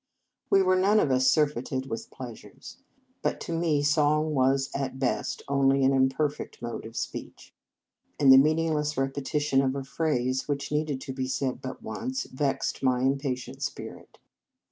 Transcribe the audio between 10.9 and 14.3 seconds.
to be said but once, vexed my impatient spirit.